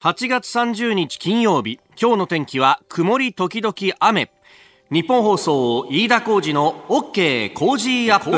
[0.00, 4.30] 8月30日金曜日今日の天気は曇り時々雨。
[4.92, 8.30] ニッポン放送飯田浩司の OK Cozy up。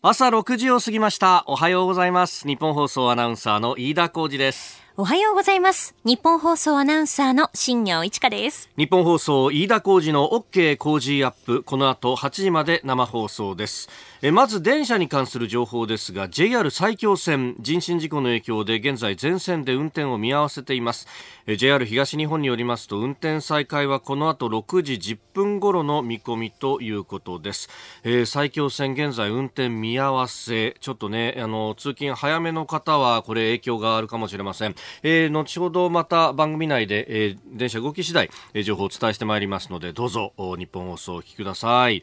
[0.00, 1.44] 朝6時を過ぎました。
[1.46, 2.48] おはようございます。
[2.48, 5.94] ニッポン放送アナウンサーの飯田浩司ですおはようございます。
[6.02, 8.68] ニッポン放送アナウンサーの新行市佳です。
[8.76, 11.62] ニッポン放送飯田浩司の OK Cozy up。
[11.62, 13.88] この後8時まで生放送です。
[14.20, 21.06] えまず電車に関する情報ですが JR 埼京線人身事故の影響で現在全線で運転を見合わせています。
[21.46, 27.68] え JR 東日本によりますと運転再開はこの後6時10分頃の見込みということです、
[28.02, 30.74] えー、埼京線現在運転見合わせ。
[30.80, 42.02] ちょっとねあの通勤早めの方はこれ影響があるかもしれません、えー、後ほどまた番組内で、えー、電車動き次第、えー、情報をお伝えしてまいりますのでどうぞ日本放送お聞きください。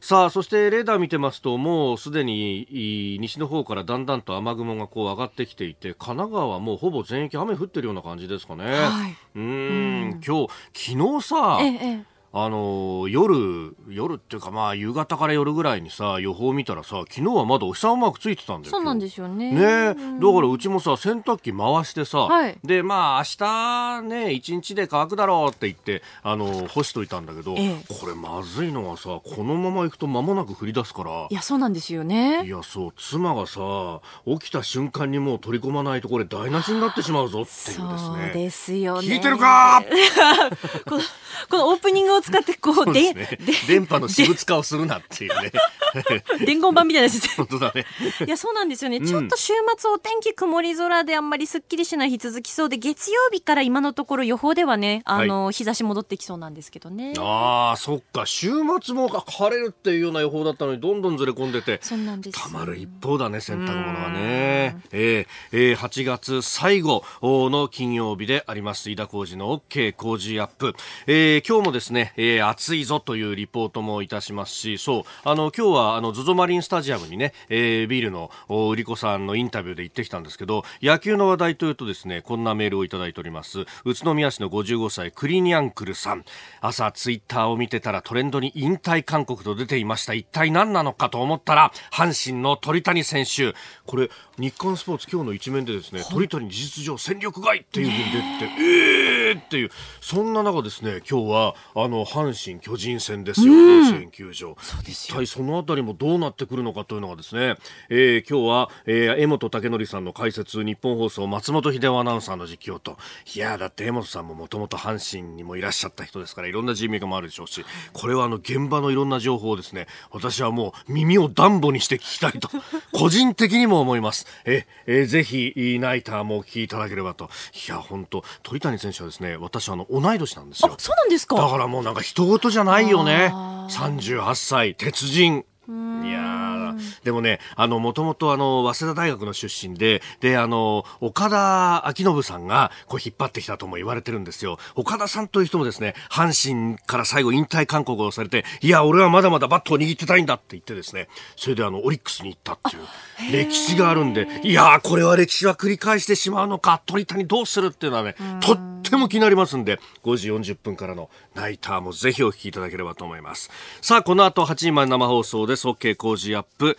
[0.00, 8.64] さあそしてレーダー見てますともうすでに西の方からだんだんと雨雲がこう上がってきていて神奈川はもうほぼ全域雨降ってるような感じですかね。
[8.64, 11.66] はい、うん今日昨日さ、え
[11.98, 19.50] えあの夜、夜っていうかまあ夕方から夜ぐらいにさ予報見たらさ昨日はまだお日様マークついてたんだよそうなんですよね。
[19.50, 31.26] ね、うん、だからうちもさ洗濯機回してさ、はい、でまあ明日ね一日で乾くだろうって言ってあの干しといたんだけど、ええ、これまずいのはさこのまま行くと間もなく降り出すから。
[31.28, 32.46] いやそうなんですよね。
[32.46, 37.98] いやそう妻がさ起きた瞬間にもう取り込まないとこれ台無しになってしまうぞっていうですね。
[37.98, 39.08] そうですよね。
[39.08, 39.82] 聞いてるか
[40.88, 41.02] この
[41.48, 45.50] このオープニングを使ってこうで、ね、電波の私物化をするなっていうね
[46.44, 47.86] 伝言版みたいなやつ本当だね。
[48.26, 57.14] いやそうなんですよね、うん、ちょっと週末お天気曇り空であんまりすっきりしない日続きそうで月曜日から今のところ予報ではねあの、はい、日差し戻ってきそうなんですけどね。
[57.18, 58.26] ああそっか。
[58.26, 58.50] 週
[58.82, 61.78] 末も晴れるっていうような予報だったのにどんどんずれ込んでて。
[61.82, 62.42] そうなんです。
[62.42, 64.76] たまる一方だね洗濯物がね。
[64.92, 70.74] えー、えー、8月最後の金曜日であります飯田浩二の OK 工事アップ、
[71.06, 75.02] えー、今日もですね、えー、暑いぞというリポートもいたしますしそう。
[75.24, 83.60] あの今日ははあの ZOZO マリンスタジアムにね、えー、ビールの売り子さんのインタビューで行ってきたんですけど野球の話題というとですねこんなメールをいただいております。
[83.84, 86.24] 宇都宮市の55歳クリニアンクルさん。
[86.60, 90.14] 朝ツイッターを見てたらトレンドに引退勧告と出ていました。
[90.14, 93.54] 一体何なのかと思ったら阪神の鳥谷選手。
[93.86, 99.10] これ日刊スポーツ今日の一面でですね鳥谷事実上戦力外っていうふうに出てて、え。
[99.34, 99.70] ーっていう
[100.00, 104.56] そんな中ですね今日はあの阪神巨人戦ですよ、甲子園球場。
[104.86, 107.56] 一体そのあたりもどうなってくるのかというのがですね、
[107.88, 112.96] えー、今日は、えー、江本武則さんの解説日本放送松本秀夫アナウンサーの実況と。
[113.34, 122.48] いやだって江本さんももともと阪神にもいらっしゃった人ですからいろんな人脈もあるでしょうしこれはあの現場のいろんな情報をですね私はもう耳を暖房にして聞きたいと
[122.92, 127.30] 個人的にも思いますえ、えー、ぜひナイターもお聞きいただければと。
[127.66, 130.74] いや本当鳥谷選手はですね私あの同い年なんですよ。
[130.78, 131.36] そうなんですか？
[131.36, 133.32] だからもうなんか人事じゃないよね。
[133.68, 135.44] 38歳鉄人。
[135.68, 135.72] い
[136.10, 136.59] や
[137.04, 144.58] でもね、あの、もともとあの、早稲田大学の出身で、で、あの、岡田昭信さんが、こう引っ張ってきたとも言われてるんですよ。
[144.74, 163.50] 岡田さんという人もですね、阪神から最後引退勧告をされて、いや、俺はまだまだバットを握ってたいんだって言ってですね、それであの、オリックスに行ったっていう歴史があるんで、いやこれは歴史は繰り返してしまうのか、鳥谷どうするっていうのはね、とっても気になりますんで、5時40分からのナイターもぜひお聞きいただければと思います。
[163.80, 165.66] さあ、この後8時まで生放送です。
[165.68, 166.59] OK 工事アップ。
[166.60, 166.76] ップ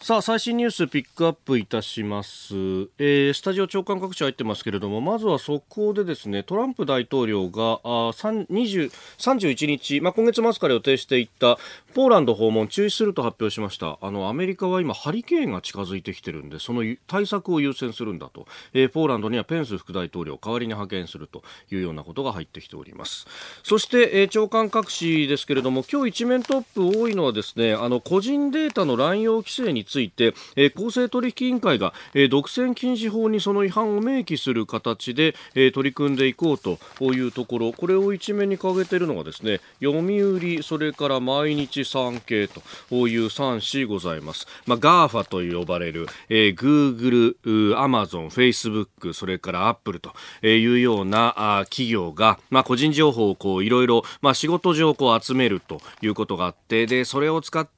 [0.00, 2.54] さあ最新ニュースピックアップいたします、
[2.98, 11.58] えー、スタジオ長官各地入ってますけれどもまずは速報でですねトランプ大統領があ20 31日、まあ、今月末から予定していた
[11.94, 13.98] ポーランド訪問中止すると発表しました。
[14.00, 21.42] あのアメリカは今ハリケーンが近づいてきてるんでその対策を優先するんだと、えー、ポーランドにはペンス副大統領を代わりに派遣すると
[21.72, 23.26] いうようなことが入ってきております。
[23.64, 36.78] そして、えー、長官各紙ですけれども今日一面トップ多いのはですねあの個人データの乱用規制について、えー、公正取引委員会が、えー、独占禁止法にその違反を明記する形で、えー、取り組んでいこうと
[37.12, 37.72] いうところ。
[37.72, 42.60] これを一面に掲げているのがですね読売それから毎日産経と
[43.08, 47.36] いう3紙ございます、まあ、GAFA と呼ばれる、えー、Google、
[47.76, 50.12] Amazon、Facebook それからアップルと
[50.46, 57.77] いうようなあ企業が、まあ、個人情報をこういろいろ、まあ、仕事上こう集めるということがあってでそれを使って、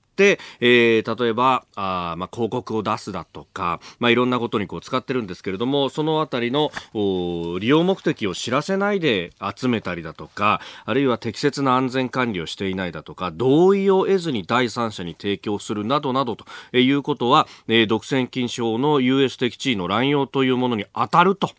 [0.61, 16.45] えー、例えばあ、まあ、広告を出すだとか、まあ、いろんなことにこう使ってるんですけれどもそのあたりの利用目的を知らせないで集めたりだとかあるいは適切な安全管理をしていないだとか同意を得ずに第三者に提供するなどなどと
[16.77, 21.51] いうことは、えー、独占禁止法の優越的地位の乱用というものに当たると、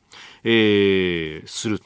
[0.43, 1.81] えー、する。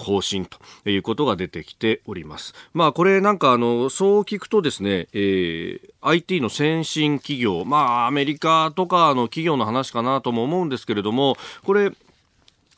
[0.00, 0.58] 方針と
[0.88, 2.54] いうことが出てきております。
[2.72, 11.92] まあこれなんかあの、そう聞くとですね、えー、IT の先進企業、まあアメリカとかの企業の話かなとも思うんですけれども、これ、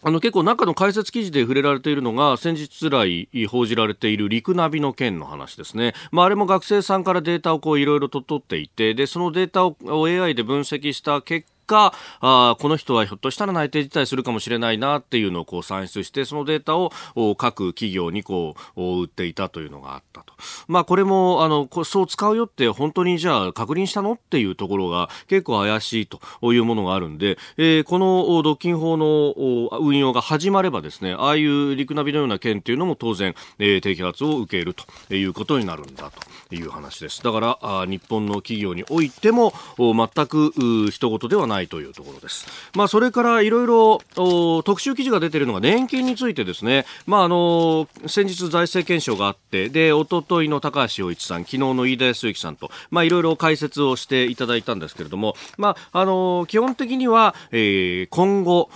[0.03, 5.95] あの結構中の解説記事で触れられているのが先日来報じられている陸ナビの件の話ですね。
[6.13, 16.91] まああれも学生さんからデータをこういろいろと取っていて、で、そのデータを AI で分析した結果、あこの人はひょっとしたら内定辞退するかもしれないなっていうのをこう算出して、そのデータを
[17.37, 20.33] 各企業にこう売っていたというのがあったと。
[20.69, 26.21] まあこれも、あの、そう使うよって本当にじゃあ確認したのっていうところが結構怪しいと
[26.53, 29.35] いうものがあるんで、えー、この独禁法の
[29.81, 36.11] 運用が始まればですね、ああいう陸ナビのような件っていうのも当然、えー、摘発を受けるということになるんだ
[36.49, 37.23] という話です。
[37.23, 40.53] だから、あ日本の企業においても全く
[40.91, 42.47] 一言ではないないというところです。
[42.75, 58.69] まあ、それからいろいろ特集記事が出ているのが年金についてですね、まあ、あの先日財政検証があってで一昨日の高橋洋一さん昨日の飯田康之さんと、まあ、いろいろ解説をしていただいたんですけれども、まあ、あの基本的には、えー、今後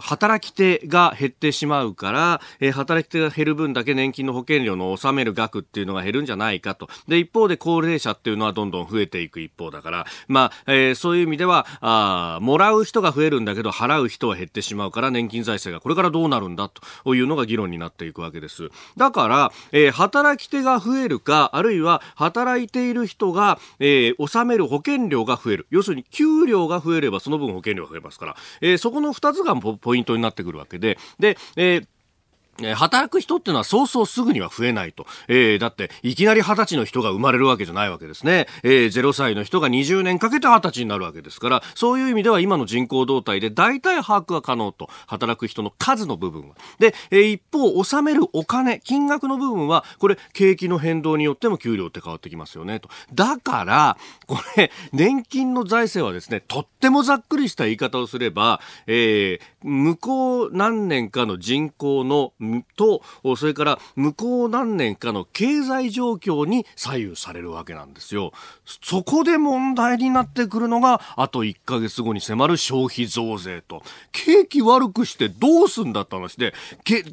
[0.00, 11.97] 働き手が減ってしまうから、えー、働き手が減る分だけ年金の保険料の納める額っていうのが減るんじゃないかとで一方で高齢者っていうのはどんどん増えていく一方だから、まあえー、そういう意味ではあ
[12.36, 16.68] あもらう人が増えるんだけど払う人は減ってしまうから年金財政がこれからどうなるんだ
[17.04, 18.70] というのが議論になっていくわけです。
[18.96, 25.66] だから、えー、働き手が増えるか、あるいは働いている人が、えー、納める保険料が増える。
[25.70, 31.86] 要するに給料が増えればその分保険料が増えますから、えー、そこの2つがポイントになってくるわけで、で、えー
[32.74, 35.06] 働く人っていうのはそうそうすぐには増えないと。
[35.28, 38.46] えー、だって、いきなり二十歳の人が生まれるわけじゃないわけですね。
[38.62, 44.88] えー、0歳の人が20年かけて二十歳になるわけですから、そういう意味では今の人口動態で大体把握が可能と。
[45.06, 46.56] 働く人の数の部分は。
[46.78, 52.88] で、えー、一方、納めるお金、金額の部分は、これ、景気の変動によっても給料って変わってきますよね、と。
[53.14, 53.96] だから、
[54.26, 62.32] これ、年金の財政はですね、とってもざっくりした言い方をすれば、えー、向こう何年かの人口の
[62.76, 63.02] と、
[63.36, 68.32] それから向こう何年かの経済状況に左右されるわけなんですよ。
[68.64, 73.82] そこで問題になってくるのが、あと1ヶ月後に迫る消費増税と。
[74.12, 76.54] 景気悪くしてどうすんだって話で、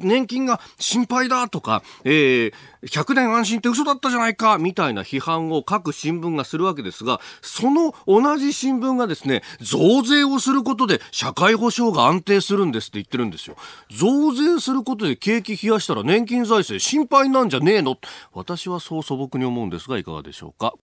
[0.00, 2.52] 年金が心配だとか、えー、
[2.86, 13.56] 100年安心って嘘だったじゃないかみたいな批判を各新聞がするわけですが、その同じ新聞がですね、増税をすることで社会保障が安定するんですって言ってるんですよ。
[13.90, 17.96] 増税することで景気冷やしたら年金財政心配なんじゃねえの？
[18.32, 20.74] 私はそう素朴に思うんですがいかがでしょうか？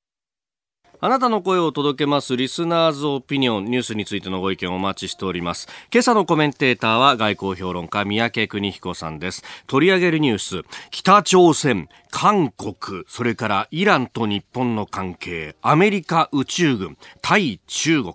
[1.05, 5.67] あなたの声を届けますリスナーズオピニオンニュースについてのご意見をお待ちしております。
[5.93, 9.43] 今朝のコメンテーターは外交評論家三宅邦彦さんです。
[9.67, 10.61] 取り上げるニュース、
[10.91, 18.13] 北朝鮮、韓国、それからイランと日本の関係、アメリカ宇宙軍、対中国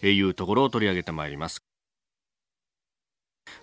[0.00, 1.62] というところを取り上げてまいります。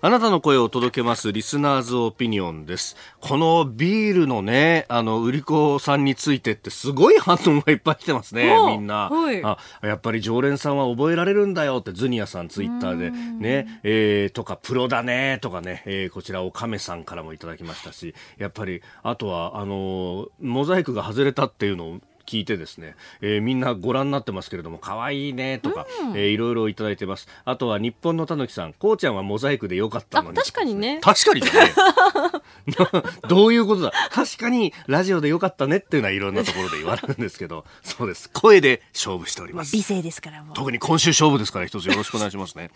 [0.02, 2.96] あなたの声を届けますリスナーズオピニオンです。
[3.20, 9.10] このビールのね、あの、売り子さんについてってすごい反応がいっぱい来てますね、みんな。
[9.10, 22.00] はい、あ、やっぱり常連さんは覚えられるんだよってズニアさんツイッターでね、えー、とかプロだねとかね、えー、こちらおかめさんからもいただきましたし、やっぱり、あとは、あの、モザイクが外れたっていうのを
[22.30, 27.28] 聞いてですね、えー、みんなご覧になってますけれども、可愛いねとか、うん、えー、いろいろいただいてます。
[27.44, 30.38] あとは日本のたぬきさん、こうちゃんはモザイクでよかったのに。
[30.38, 31.00] 確かにね。
[31.02, 31.50] 確かにね
[33.28, 33.92] どういうことだ？
[34.12, 38.30] 確かにラジオでよかったねっていうのはいろんなところで言われるんですけど、そうです。
[38.32, 39.74] 声で勝負しております。
[39.76, 42.70] 美声ですからも特に今週勝負ですから一つよろしくお願いしますね。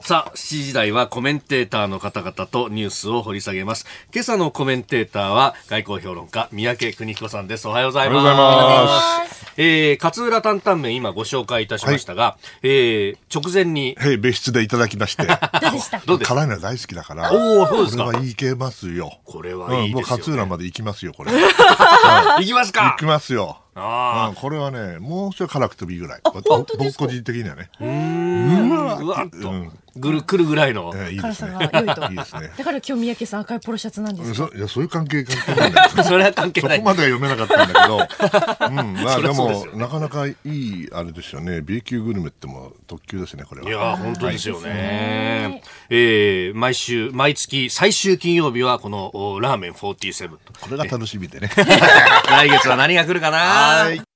[0.00, 3.86] さあ、7時台はコメンテーターの方々とニュースを掘り下げます。
[4.12, 7.66] 今朝のコメンテーターは外交評論家、三宅邦彦さんです。
[7.66, 8.24] おはようございます。
[8.26, 9.46] おはようございます。
[9.56, 13.96] えー、勝浦担々麺今ご紹介いたしましたが、はい、えー、直前に。
[13.98, 15.22] へ別室でいただきまして。
[15.26, 15.98] どうでした？
[16.00, 17.32] どうです辛いの大好きだから。
[17.32, 18.04] おおそうですか？
[18.04, 19.18] これはいけますよ。
[19.24, 21.32] これはいいですよ、ね、うん、もう勝浦まで行きますよ、これ。
[22.38, 22.90] 行きますか？
[22.90, 23.60] 行きますよ。
[23.78, 26.20] ああ、これはね、もうちょい辛くてもいいぐらい。
[26.24, 27.70] 僕個人的にはね。
[27.78, 28.75] うん。
[28.86, 29.72] わっとうん。
[29.98, 30.92] ぐるくるぐらいの。
[30.94, 32.02] えーいいです辛さねが良いと。
[32.10, 32.50] いいですね。
[32.56, 35.88] だから今日三宅さん赤いポロシャツなんですいやそういう関係関係ない。
[36.04, 36.76] それは関係ない。
[36.78, 36.86] そこ。
[36.86, 37.96] までは読めなかったんだけど、
[38.68, 41.62] うん、まあでもなかなかいいあれですよね。
[41.62, 43.68] B 級グルメってもう特急ですねこれは。
[43.68, 44.70] いやー本当ですよね。
[44.70, 45.62] はい。
[45.90, 50.36] えー毎週、毎月最終金曜日はこのおラーメン47と。
[50.60, 51.50] これが楽しみでね。
[52.28, 54.15] 来月は何が来るかな？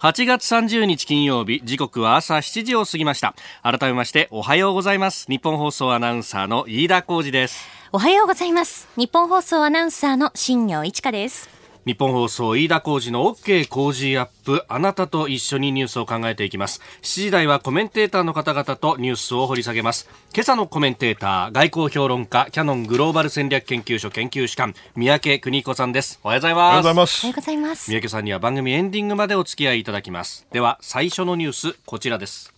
[0.00, 8.88] 8月30日金曜日時刻は朝7時を過ぎました改めましておはようございます日本放送アナウンサーの飯田浩二ですおはようございます。
[8.96, 11.59] 日本放送アナウンサーの新業一華です。
[11.90, 16.80] 日本放送飯田浩二の OK 工事アップあなたと一緒にニュースを考えていきます。
[17.02, 20.08] 7時台はコメンテーターの方々とニュースを掘り下げます。
[20.32, 26.20] 今朝のコメンテーター外交評論家キャノングローバル戦略研究所研究士官三宅邦子さんです。
[26.22, 27.18] おはようございおはようますございます。
[27.18, 27.90] おはようございます。
[27.90, 30.46] 三宅さんには番組エンディングまでお付き合いいただきます。
[30.52, 32.54] では最初のニュースこちらです。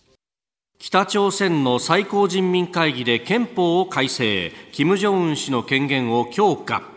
[0.77, 4.51] 北朝鮮の最高人民会議で憲法を改正。
[4.73, 6.92] 金正恩氏の権限を強化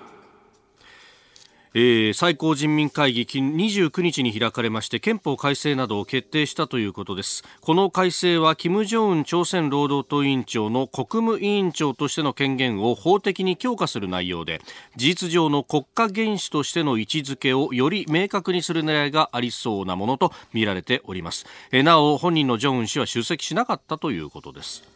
[1.78, 7.45] えー最高人民会議29日に開かれまして憲法改正などを決定したということです。
[7.61, 14.62] この改正は金正恩朝鮮労働党委員長の国務委員長としての権限を法的に強化する内容で
[14.97, 21.45] 事実上の国家元首としての位置づけをより明確にする狙いがありそうなものと見られております。
[21.73, 24.96] えーなお本人の正恩氏は出席しなかったということです。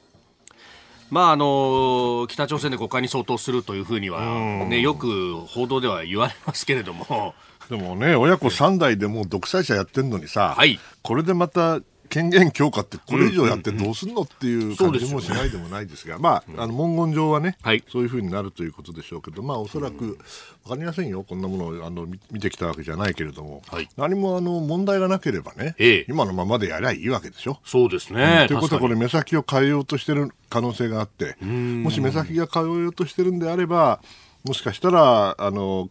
[1.11, 4.21] まああの北朝鮮で国会に相当するというふうには、
[4.69, 7.35] ね、よく報道では言われますけれども、
[7.69, 10.79] でもね親子3代でもう独裁者やってんのにさ、はい。
[11.03, 17.85] これでまた権限強化ってこれ以上やってどうすんのっていう感じもしないでもないですが、まあ、あの文言上はね、はい。
[17.89, 20.19] そういうふうになるということでしょうけど、まあ、おそらく
[20.65, 23.89] 分かりませんよ、こんなものをあの見見てきたわけじゃないけれども、はい。
[23.97, 26.07] 何もあの問題がなければね、ええ。
[26.09, 27.61] 今のままでやりゃいいわけでしょ。
[27.65, 28.47] そうですね。
[28.49, 34.03] ということは、これ、目先を変えようとしてる可能性があって、もし目先が変えようとしてるんであれば、
[34.45, 35.91] もしかしたら、あの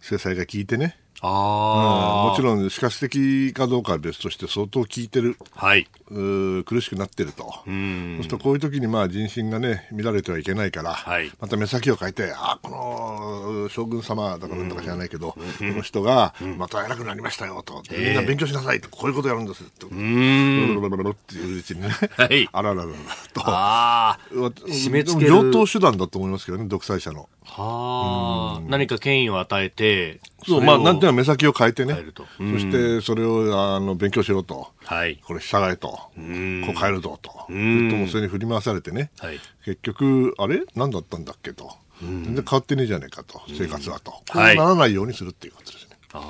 [0.00, 5.86] 制裁が効いてね、うんああ、もちろん、死活的かどうかは別として、相当効いてる、はい。
[6.10, 8.14] うー苦しくなってると、うん。
[8.16, 11.30] そうするとこういう時にまあ人心がね、乱れてはいけないから、はい。
[11.40, 12.70] また目先を変えて、あこ
[13.62, 22.92] の将軍様だかなんだか知らないけど、この人がまた偉くなりましたよと、みんな勉強しなさいと、こういうことやるんですって、ブルブルブルブルっていううちにね、はいあらららら
[23.32, 23.42] と。
[23.46, 27.28] あわ締め付ける上等手段だと思いますけどね、独裁者の。
[27.56, 31.94] あ、はあ、何か権威を与えて、そう、まあ、なんていうのは目先を変えてね。
[31.94, 34.68] 変えるとそして、それを、あの、勉強しろと。
[34.84, 35.20] はい。
[35.24, 35.88] これ従えと。
[35.88, 37.30] こう変えるぞと。
[37.52, 39.10] んともそれに振り回されてね。
[39.18, 40.62] はい結局、あれ？
[40.74, 41.70] 何だったんだっけと。
[42.00, 43.40] 全然変わってねえじゃねえかと。
[43.56, 44.10] 生活はと。
[44.10, 45.96] こうはいならないようにするっていうことですね。
[46.12, 46.22] ああ、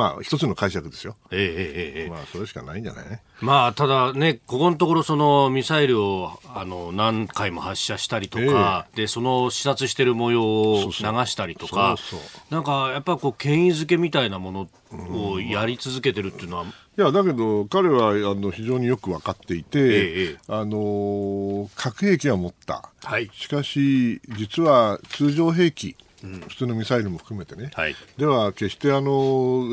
[0.00, 1.14] まあ、一つの解釈ですよ。
[1.30, 3.10] ええええええまあ、それしかないんじゃない？
[3.10, 3.20] ね。
[3.42, 10.90] まあ、ただね、ここのところ、そのミサイルをあの何回も発射したりとか、でその視察してる模様を流
[11.26, 12.54] したりとか、そうそう。
[12.54, 14.68] なんかやっぱこう権威づけみたいなもの
[15.32, 16.66] をやり続けてるっていうのは、い
[16.96, 23.30] やだけど彼はあの非常によく分かっていて、ええあの核兵器は持った、はい。
[23.32, 25.96] しかし実は通常兵器、
[26.48, 27.96] 普通のミサイルも含めてね、はい。
[28.16, 29.64] では決してあの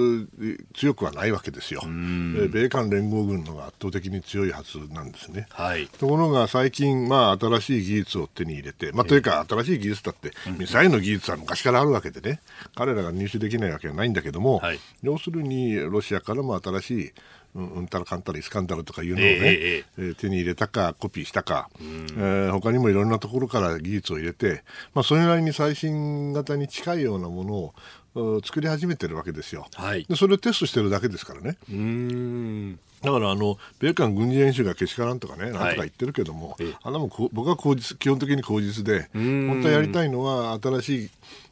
[0.41, 5.47] え強くはないわけですよ、えー米韓連合軍のが圧倒的に強いはずなんですね。
[5.51, 12.41] はい、ところが最近、まあ、新しい技術を手に入れて、まあ、というか、新しい技術だって、ミサイルの技術は昔からあるわけでね、
[12.75, 14.79] 彼らが入手できないわけはないんだけども、はい。
[15.03, 17.13] 要するにロシアからも新しい、
[17.57, 27.73] うん、うんたらかんたらイスカンダルとかいうのをね、えええー手に入れたか、コピーしたか、えー他にもいろんなところから技術を入れて、まあ、それなりに最新型に近いようなものを
[28.15, 29.67] うん作り始めてるわけですよ。
[29.73, 30.05] はい。
[30.05, 31.57] でそれをテストしてるだけですからね。
[31.69, 32.79] うーん。
[33.03, 36.75] だからあの米韓軍事演習がけしからんとかね、なんとか言ってるけども、ええ。
[36.81, 39.47] あんなも僕は口実基本的に口実で、ん。
[39.47, 41.09] 本当はやりたいのは新しいえー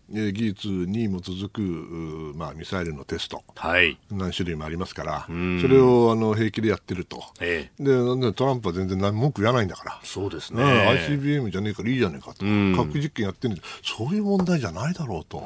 [0.09, 3.97] 技術に基づく、まあ、ミサイルのテスト、はい。
[4.11, 7.23] 何種類もありますから、んそれをあの平気でやってると。
[7.41, 7.83] ええ。
[7.83, 9.99] でなんでトランプは全然文句言わないんだから。
[10.03, 11.07] そうですねね。
[11.07, 15.43] ICBM じゃねえからいいじゃねえかと、ん核実験やってるんでそういう問題じゃないだろうと、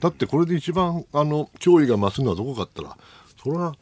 [0.00, 3.00] だってこれで一番あの脅威が増すのはどこかって言ったら
[3.42, 3.74] それは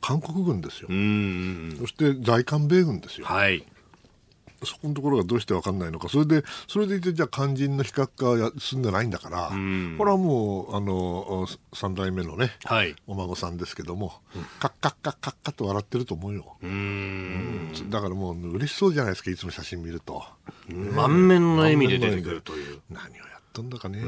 [0.00, 1.76] 韓国軍ですよ、うん。
[1.78, 3.64] そして在韓米軍ですよ、はい。
[4.64, 12.94] そこのところがどうして分かんないのかそれでそれでいてじゃあ肝心の非核化はや進んでないんだから、んこれはもうあの3代目のねはい。
[13.06, 14.14] お孫さんですけども、
[14.58, 17.72] カッカッカッカッカッと笑ってると思うよ、うん。
[17.90, 20.22] だからもう嬉しそうじゃないですかいつも写真見ると。
[20.68, 22.80] 満面の笑みで出てくるという。
[22.90, 24.06] 何をやったんだかねと。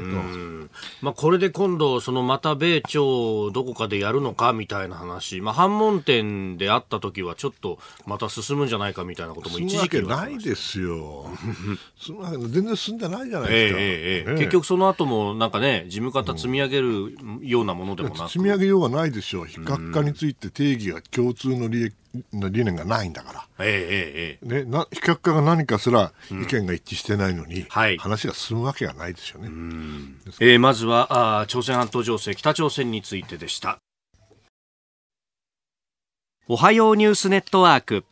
[1.01, 11.27] まあ、これで今度、そのまた米朝どこかでやるのかみたいな話、まあ、反問点であった時はちょっとまた進むんじゃないかみたいなことも一時期ないですよ。
[12.49, 13.79] 全然進んでないじゃないですか。
[13.79, 19.45] ええええね結局その後もなんかね、事務方積み上げるようなものでもなく、積み上げようがないでしょう。
[19.45, 21.93] 非核化について定義が共通の理
[22.33, 23.65] の理念がないんだから。
[23.65, 24.63] ええええええ。
[24.63, 27.97] ね、な非核化が何かすら意見が一致してないのに、はい。
[27.97, 29.49] 話が進むわけがないですよね。
[30.39, 33.77] えーまずはあー朝鮮半島情勢北朝鮮についてでした。
[36.47, 38.05] おはようニュースネットワーク。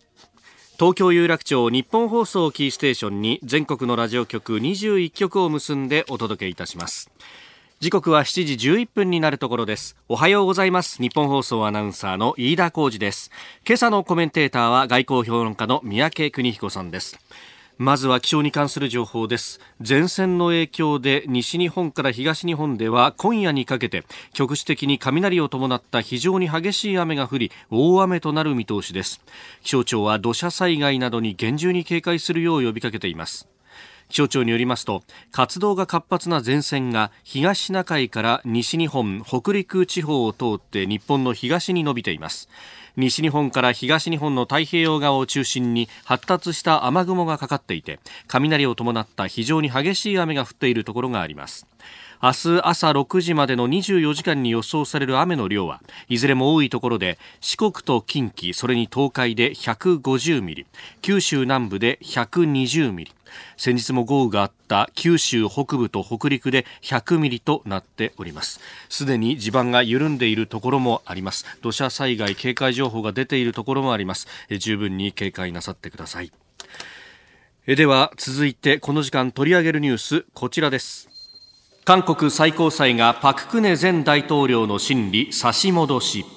[0.77, 7.09] 東京有楽町日本放送キーステーションに全国のラジオ局21局を結んでお届けいたします
[7.85, 9.95] 時刻は7時11分になるところです。
[10.09, 10.99] おはようございます。
[10.99, 13.29] 日本放送アナウンサーの飯田浩二です。
[13.63, 17.19] 今朝のコメンテーターは外交評論家の三宅邦彦さんです。
[17.77, 19.59] まずは気象に関する情報です。
[19.87, 29.21] 前線の影響で西日本から東日本では今夜にかけて局地的に雷を伴った非常に激しい雨が降り大雨となる見通しです。
[29.61, 33.47] 気象庁は土砂災害などに厳重に警戒するよう呼びかけています。
[34.09, 42.49] 気象庁によりますと活動が活発な前線が東シナ海から西日本北陸地方を通って日本の東に伸びています。
[42.97, 51.67] 西日本から東日本の太平洋側を中心に発達した雨雲がかかっていて雷を伴った非常に激しい雨が降っているところがあります。
[52.21, 60.65] 明日朝6時までの24時間に予想される雨の量はいずれも多いところで四国と近畿それに東海で150ミリ
[61.01, 63.11] 九州南部で120ミリ
[63.57, 68.59] 先日も豪雨があった九州北部と北陸で100ミリとなっております。
[68.89, 71.45] すでに地盤が緩んでいるところもあります。
[71.61, 74.27] 土砂災害警戒情報が出ているところもあります。
[74.49, 76.31] 十分に警戒なさってください。
[77.65, 81.14] では続いてこの時間取り上げるニュースこちらです。
[81.85, 86.34] 韓国最高裁がパク・クネ前大統領の審理差し戻し。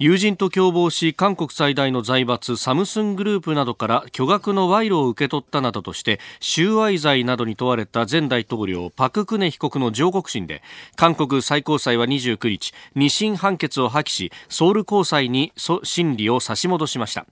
[0.00, 10.62] 友人と共謀し韓国最大の財閥サムスングループなどから巨額の賄賂を受け取ったなどとして収賄罪などに問われた前大統領パク・クネ被告の上告審で
[10.96, 15.52] 韓国最高裁は29日二審判決を破棄しソウル高裁に
[15.84, 17.24] 審理を差し戻しました。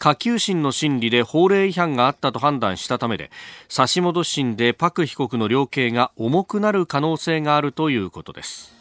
[0.00, 3.30] 下級審の審理で法令違反があったと判断したためで
[3.68, 8.74] 差し戻し審でパク被告の量刑が重くなる可能性があるということです。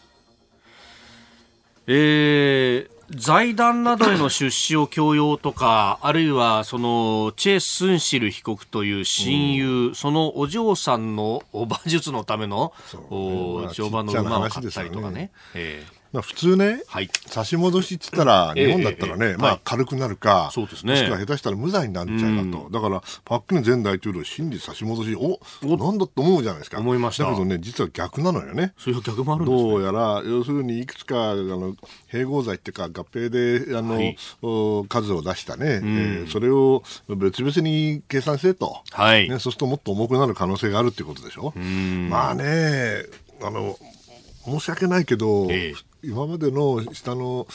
[1.85, 12.73] えー財団などへの出資を強要とか、あるいはそのチェ・スンシル被告という親友、そのお嬢さんの馬術のための、
[13.09, 15.31] 乗馬の馬を買ったりとかね。
[16.21, 17.09] 普通ね、はい。
[17.27, 20.93] 差し戻しっつったら、ええ日本だったらね、ええはいまあ、軽くなるか、そうですね。
[20.93, 25.39] もしくは下手したら無罪になっちゃうかと、だから、パク・クネ前大統領、審理差し戻し、お
[25.77, 27.25] なんだと思うじゃないですか、思いました。
[27.25, 28.73] だけどね、実は逆なのよね。
[28.77, 29.51] そういう逆もあるね。
[29.51, 31.75] どうやら、要するにいくつかあの
[32.11, 34.17] 併合罪っていうか、合併であの、はい。
[34.41, 39.29] お数を出したね、えーそれを別々に計算せと、はい。
[39.29, 41.53] ね、そうするともっと重くなる可能性があるっていうことでしょ。
[42.09, 43.03] まあね
[43.41, 43.77] あの
[44.45, 47.47] 申し訳ないけど、ええ今までの下の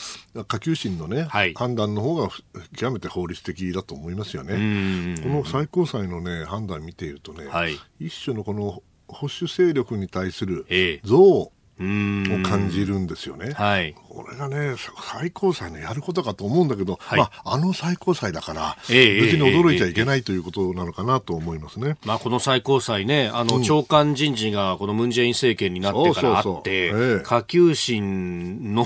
[0.47, 1.53] 下級審のね、はい。
[1.53, 2.29] 判断の方が
[2.75, 4.55] 極めて法律的だと思いますよね。
[4.57, 5.21] ん。
[5.21, 7.77] この最高裁のね判断見ているとね、はい。
[7.99, 11.01] 一種のこの保守勢力に対するええ。
[11.03, 11.51] 憎悪
[11.83, 13.53] を感じるんですよね。
[13.53, 13.95] はい。
[14.09, 14.75] これがね、
[15.11, 17.19] 最高裁のやることかと思うんだけど、はい。
[17.19, 21.97] まあ、あの最高裁だから、ええ別に驚いちゃいけないということなのかなと思いますね。
[22.05, 28.85] まあ、この最高裁ね、あの、長官人事がこのムン・ジェイン政権になってからあってええ、下級審の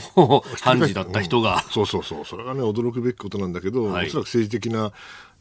[0.62, 4.08] 判事だった人が、そうそうそう、それがね、驚くべきことなんだけど、はい。
[4.08, 4.92] おそらく政治的な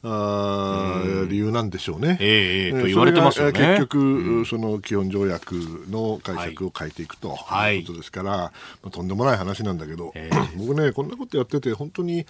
[0.08, 2.16] あー理由なんでしょうね。
[2.20, 3.52] ええええと言われてますよね。
[3.52, 5.54] 結局、その基本条約
[5.90, 7.80] の解釈を変えていくとはい。
[7.80, 7.82] い。
[7.82, 8.52] うことですから、ま
[8.86, 12.24] あ、とんでもない話なんだけど、え僕ね、こんなことやってて、本当に、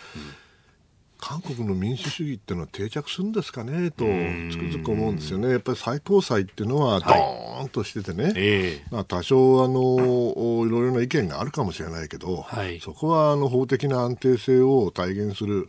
[1.19, 5.51] 韓国の民主主義っていうのは定着するんですかねとつくづく思うんですよね。
[5.51, 8.87] やっぱり最高裁っていうのはドーンとしててね、ええ。
[8.91, 12.81] まあ、多少あのいろいろな意見があるかもしれないけど、はい。
[12.81, 15.69] そこはあの法的な安定性を体現する、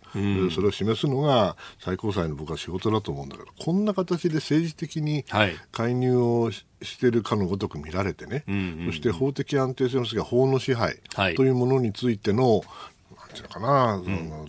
[0.54, 5.56] それを示すのが最高裁の僕は仕事だと思うんだけどこんな形で政治的にはい。
[5.72, 8.44] 介入をししているかのごとく見られてね、
[8.86, 11.36] そして法的安定性の次は法の支配はい。
[11.36, 12.62] というものについての、
[13.18, 14.48] なんていうのかな、その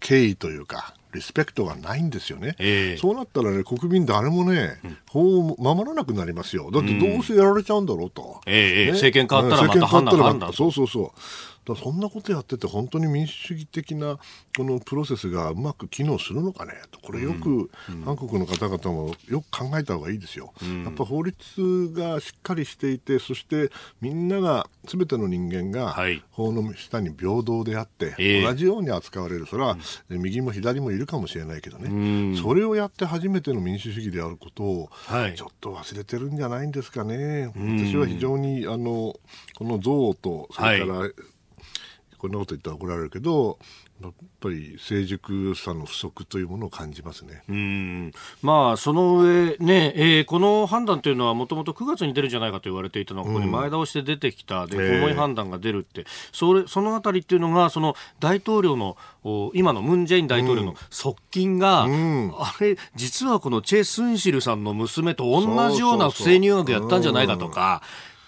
[0.00, 2.96] 敬意というか、リスペクトがないんですよね、ええ。
[2.96, 8.92] そうなったらね、国民誰もね、法を守らなくなりますよ、だってどうせやられちゃうんだろうと、ええええ。
[8.92, 11.10] 政権変わったらまたうん政権変わったら判断またそうそうそう、
[11.64, 14.18] だそんなことやってて、本当に民主主義的な
[14.56, 17.70] このプロセスがうまく機能するのかねと、これ、よく
[18.04, 20.52] 韓国の方々もよく考えた方がいいですよ、
[20.84, 23.70] やっぱ法律がしっかりしていて、そして
[24.00, 26.22] みんなが、すべての人間がはい。
[26.30, 28.42] 法の下に平等であって、ええ。
[28.42, 29.76] 同じように扱われる、それは
[30.08, 35.34] 右も左もいるかもしれないけどね、それをやって初めての民主主義であることを、はい。
[35.36, 37.52] ちょっと忘れてるんじゃないんですかね。
[37.54, 39.14] 私は非常にあの
[39.54, 41.08] この憎悪とそれから、
[42.22, 43.58] こんなこと言ったら怒られるけど
[44.00, 47.42] やっぱり成熟さの不足というものを感じますね。
[47.48, 48.12] うん。
[48.42, 62.34] まあ、その上、ねえーこの判断というのはもともと9月に出るんじゃないかと言われていたのが、ここに前倒して出てきた、で、ええ重い判断が出るって、それ、そのあたりっていうのが、その大統領の、お今のムン・ジェイン大統領の側近が、ん。
[62.36, 67.82] あれ、実はこのチェ・スンシルさんの娘と同じような不正入学やったんじゃないかとか、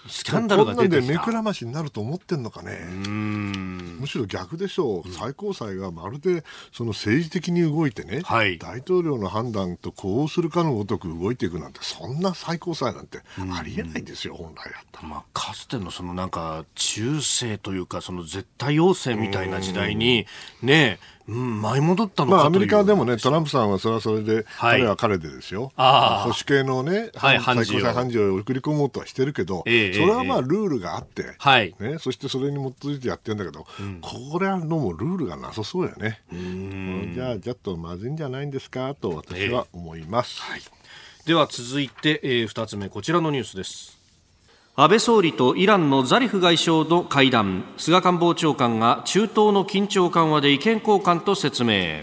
[0.09, 1.33] スキャンダルが出てきたこんなんで目く。
[1.33, 2.79] らましになると思ってんのかね。
[4.01, 8.59] むしろ逆でしょう、最高裁がまるでその政治的に動いてね、はい。
[8.59, 15.09] 大統領の判断と呼応するかのごとく動いていくなんて、そんな最高裁なんてありえないんですよ、本来だったら。
[15.09, 20.27] まあ、かつてのそのなんか中世というかその絶対要請みたいな時代に
[20.63, 24.81] ねうん、舞い戻ったのかまあ、アメリカでもね、トランプさんはそれはそれで、はい。
[24.81, 31.75] 彼は彼でですよ、保守系のね、はい最高裁判事を送り込もうとはしてるけど、ええそれはまあ、ルールがあって、はい。
[31.79, 33.67] ね、そしてそれに基づいてやってるんだけど、
[34.01, 36.21] これはのもルールがなさそうやね。
[37.15, 40.43] じゃあ、ちょっとまずいんじゃないんですかと私は思います。
[41.27, 43.99] では続いて、えー、2つ目こちらのニュースです。
[44.77, 47.65] 安倍総理とイランのザリフ外相の会談。
[47.77, 52.03] 菅官房長官が中東の緊張緩和で意見交換と説明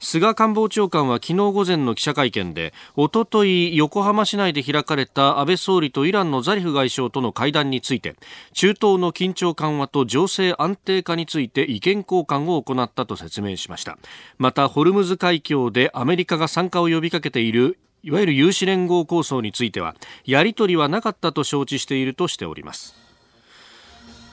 [0.00, 8.16] 菅官房長官は昨日午前の記者会見でおととい横浜市内で開かれた安倍総理とイランのザリフ外相との会談について
[8.52, 13.98] 中東の緊張緩和と情勢安定化について意見交換を行ったと説明しました。
[14.38, 19.94] またホルムズ海峡でアメリカが参加を呼びかけているいわゆる有志連合構想については
[20.26, 23.03] やり取りはなかったと承知しているとしております。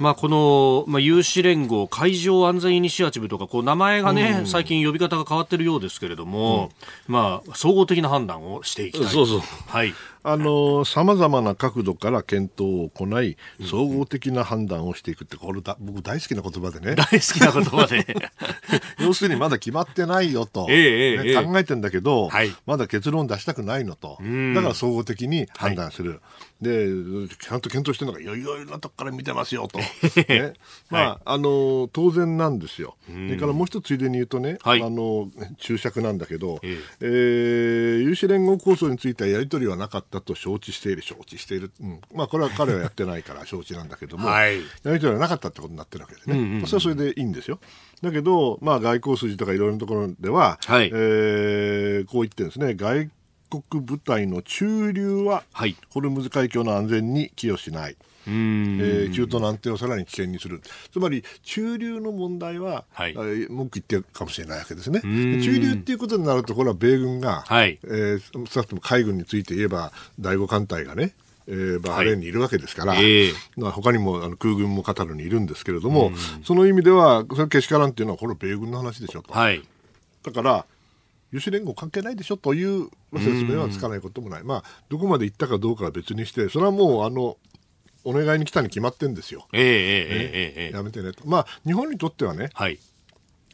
[0.02, 6.72] まあ、この、まあ、有志連合海上安全イニシアチブとかこう名前がね、最近呼び方が変わってるようですけれども、
[7.08, 9.10] まあ、総合的な判断をしていきたい。
[9.10, 9.40] そうそう。
[9.68, 16.96] はいあのさまざまな角度から検討を行い、総合的な判断をしていくって、これだ、僕大好きな言葉でね。
[16.96, 18.06] 大好きな言葉で。
[19.00, 22.54] 要するにまだ決まってないよと、ええええね考えてんだけど、はい。
[22.66, 24.18] まだ結論出したくないのと、
[24.56, 26.22] だから総合的に判断する、
[26.62, 26.88] で
[27.40, 30.54] ちゃんと検討してるのがいろいろなとこから見てますよと、ね。
[30.90, 34.82] まああの当然なんですよ、それからもう一つついでに言うとね、はい。
[34.82, 37.06] あの注釈なんだけど、ええ。
[37.06, 42.02] ー有志連合構想についてはやり取りはなかったと承知している、承知している、うん。
[42.14, 44.58] まあ、これは彼はやってないから承知なんだけども、はい。
[44.58, 47.60] やり取りはなかったってことになってるわけですね、まあそれはそれでいいんですよ。
[48.02, 50.92] だけど、まあ、外交筋とかいろいろなところでは、はい。
[50.94, 53.10] えーこう言ってるんですね、外
[53.70, 55.78] 国部隊の駐留は、はい。
[55.90, 57.92] ホルムズ海峡の安全に寄与しない。
[57.92, 63.12] うんえー中東の安定をさらに危険にする、つまり駐留の問題は、はい。
[63.12, 65.00] えー文句言ってるかもしれないわけですね。
[65.02, 67.80] で駐留っていうことになると、これは米軍が、はい。
[67.84, 71.14] えー少なくとも海軍について言えば、第五艦隊がね、
[71.48, 73.34] えーバーレーンにいるわけですから、ええ。
[73.58, 76.12] まあ他にもあの空軍もカタールにいるんですけれども、
[76.44, 79.34] その意味では、それけしからんっていうのは、これは米軍の話でしょと。
[79.34, 79.62] はい。
[80.24, 80.66] だから、
[81.32, 87.38] 有志連合関係ないでしょというまあ説明はつかないこともない、まあ、どこまで行ったかどうかは別にして、それはもうあの
[88.04, 89.48] お願いに来たに決まってんですよ。
[89.54, 91.28] えー、えー、え、え、やめてねと。
[91.28, 92.80] まあ、日本にとってはね、はい、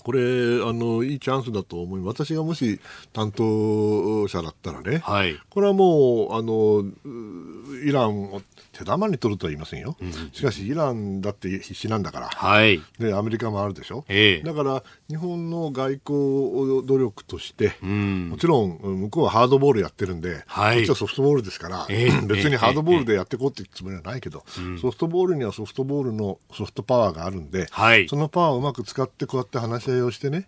[0.08, 0.22] これ、
[0.64, 2.24] あの、いいチャンスだと思います。
[2.24, 2.80] 私がもし
[3.12, 8.42] 担当者だったらね、はいこれはもう、あの、うイランを
[8.72, 9.98] 手玉に取るとは言いませんよ。
[10.32, 12.28] しかし、イランだって必死なんだから。
[12.30, 14.06] はいで、アメリカもあるでしょ。
[14.08, 24.46] ええだから、日本の外交努力として、んもちろん、向こうはハードボールやってるんで、はいこっちはソフトボールですから、ええ 別にハードボールでやっていこうってつもりはないけど、
[24.80, 30.48] ソフトボールにはソフトボールのソフトパワーがあるんで、はいそのパワーをうまく使って、こうやって話し合い影をしてね、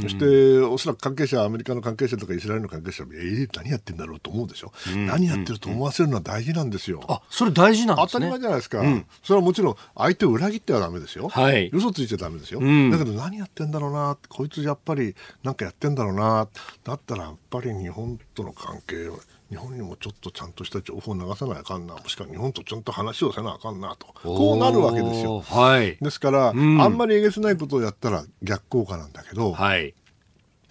[0.00, 4.72] そしておそらく関係者、アメリカの関係者とかイスラエルの関係者は、えー、何やってんだろうと思うでしょ、
[5.06, 7.00] 何やってると思わせるのは大事なんですよ。
[7.08, 8.02] あそれ大事なんね。
[8.06, 8.82] 当たり前じゃないですか、
[9.22, 11.70] それはもちろん相手を裏切ってはだめですよ、はい。
[11.72, 12.90] 嘘ついちゃだめですよ、ん。
[12.90, 16.48] だけど何やってんだろうな、こいつやっぱりなんかやってんだろうな、
[16.84, 19.18] だったらやっぱり日本との関係を、
[19.54, 25.42] 日本にもちょっとちゃんとした情報を流さなあかんな、もしくは日本とちゃんと話をせなあかんなと、こうなるわけですよ。
[25.42, 25.96] はい。
[26.00, 26.80] ですから、ん。
[26.82, 29.94] あんまりえげつないことをやったら逆効果なんだけど、はい。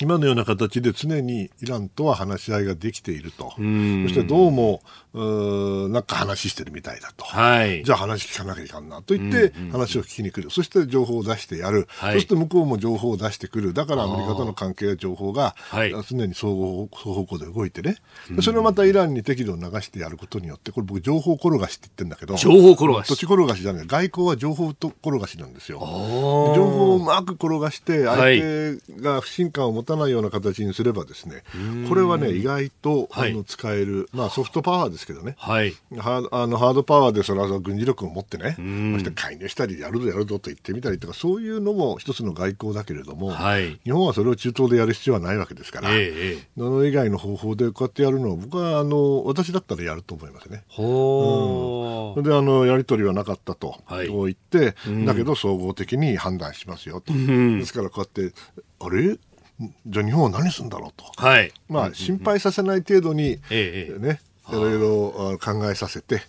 [0.02, 4.04] 今のような形で常にイランとは話し合いができていると、ん。
[4.08, 4.82] そしてどうも
[5.14, 7.84] うーなんか話してるみたいだと、はい。
[7.84, 12.14] じゃあ話聞かなきゃいかんなと言って話を聞きに来る、そして情報を出してやる、はい。
[12.16, 15.92] そして向こうも情報を出してくる、だからアメリカとの関係や情報がはい。
[15.92, 17.98] 常に双方双方向で動いてね、
[18.32, 23.08] でそれをまたイランに適度を流してやることによって、これ僕、情報転がしって言ってるんだけど、情報転がし。
[23.10, 25.80] 土地転がしじゃない、外交は情報と転がしなんですよ。
[25.80, 28.40] 情報をうまく転がして相はい。
[28.40, 31.44] 手が不信感を持たないような形にすればですね、
[31.90, 33.32] これはね意外と、はい。
[33.32, 35.76] あの使える、まあ、ソフトパワーですけどね、はい。
[35.98, 43.80] ハードあのハードパワーでそれは軍事力を持ってね、そして介入したりやるぞやるぞと言ってみたりとかそういうのも一つの外交だけれども、はい。
[43.84, 46.48] 日本はそれを中東でやる必要はないわけですから、ええええ。
[46.58, 50.64] その以外の方法でこうやってやるのは僕はあの私だったらやると思いますね。
[50.68, 52.14] ほー。
[52.16, 54.08] それであのやり取りはなかったと、はい。
[54.08, 58.36] こう言って、だけど総合的に判断しますよと、ですからこうやって、
[58.80, 59.18] あれ？
[59.60, 61.52] じゃあ日本は何するんだろうと、はい。
[61.70, 66.22] まあ、心配させない程度に、ええね、いろいろあ考えさせて、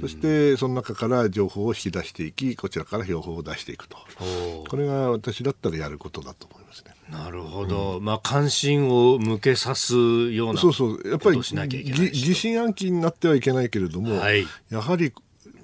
[0.00, 6.94] そしてその中から情報を引き出していき、こちらから情報を出していくと、ほこれが私だったらやることだと思いますね。
[7.10, 8.00] うなるほど。
[8.00, 9.94] まあ、関心を向けさす
[10.32, 10.60] ような。
[10.60, 14.46] そうそう、やっぱり疑心暗鬼になってはいけないけれども、はい。
[14.70, 15.12] やはり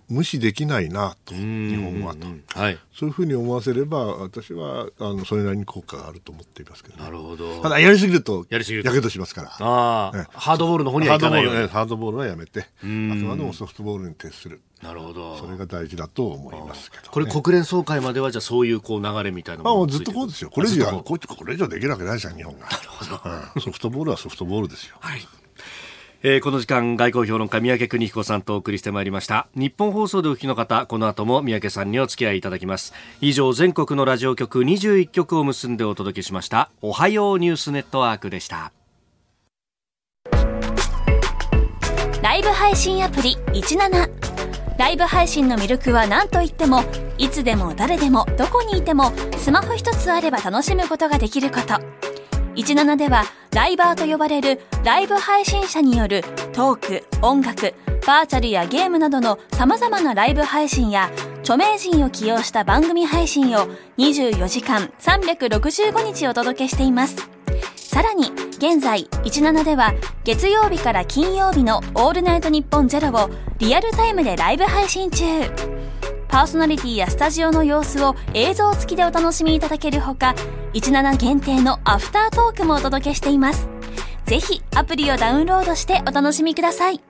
[0.09, 2.27] 無視できないなと、日本はと。
[2.59, 2.79] はい。
[2.95, 7.61] そういうふうに思わせれば、私はあのそれなりに効果があると思っていますけど、なるほど。
[7.61, 11.69] ただ、やりすぎると、やりすぎるとやけどしますから、ああ、ねハードボールの方にはいかないように。
[11.69, 15.37] ハードボールねハードボールはやめて、あくまでもソフトボールに徹する、なるほど。
[15.37, 17.09] それが大事だと思いますけど、ね。
[17.11, 20.51] これ国連総会まではじゃあそういうこう流れみたいなまあ、もうずっとこうですよ。
[20.51, 22.67] これ以上これ以上できるわけないじゃん、日本が。
[23.55, 24.97] うんソフトボールはソフトボールですよ。
[25.01, 25.21] はい。
[26.25, 29.47] えーこの時間外交評論家三宅邦彦さんとお送りしてまいりました。
[29.55, 32.93] 日本放送でお聞きの方この後も三宅さんにお付き合いいただきます。
[33.21, 36.71] 以上全国のラジオ局21局を結んでお届けしました。
[36.83, 38.73] おはようニュースネットワークでした。
[42.21, 44.11] ライブ配信アプリ17
[44.77, 46.83] ライブ配信の魅力は何といっても
[47.17, 51.79] いつでも誰でもどこにいてもスマホ一つあれば楽しむことができること。
[52.59, 57.75] 17ではライバーと呼ばれるライブ配信者によるトーク音楽
[58.07, 67.17] バーチャルやゲームなどの様々なライブ配信や著名人を起用した番組配信を24時間365日お届けしています。
[67.77, 69.95] さらに現在17では
[70.25, 75.25] 月曜日から金曜日の「オールナイトニッポンゼロをリアルタイムでライブ配信中。
[76.29, 80.35] パーソナリティやスタジオの様子を映像付きでお楽しみいただけるほか
[80.75, 83.69] 17限定のアフタートークもお届けしています。
[84.27, 87.01] ぜひアプリをダウンロードしてお楽しみください。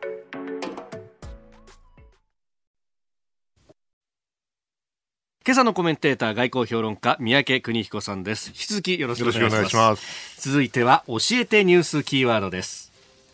[5.44, 8.50] 今朝のコメンテーター外交評論家三宅邦彦さんです。
[8.50, 10.40] 引き続きよろしくお願いします。
[10.40, 12.92] 続いては教えてニュースキーワードです。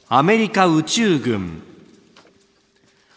[0.09, 1.74] アメリカ宇宙軍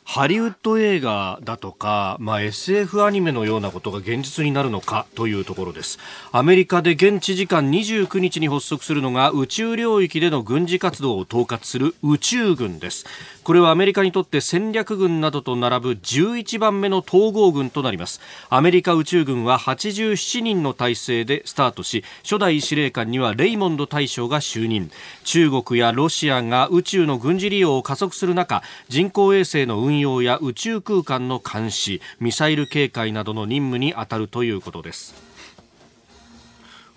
[0.09, 5.99] ハリウッド映画だとか、まあ、SF アニメのようなことが現実になるのかというところです。
[6.31, 13.05] アメリカで現地時間29日に発足するのが宇宙領域での軍事活動を統括する宇宙軍です。
[13.43, 18.21] これはアメリカにとって戦略軍などと並ぶ11番目の統合軍となります。
[18.49, 24.89] アメリカ宇宙軍は87人の体制でスタートし初代司令官にはレイモンド大将が就任。
[25.25, 35.27] 中国やロシアが宇宙の軍事利用を加速する中人工衛星の運用や宇宙空間の監視ミサイル警戒などの任務に当たるということです。